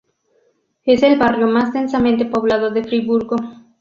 Es 0.83 1.03
el 1.03 1.19
barrio 1.19 1.45
más 1.45 1.73
densamente 1.73 2.25
poblado 2.25 2.71
de 2.71 2.83
Friburgo. 2.83 3.35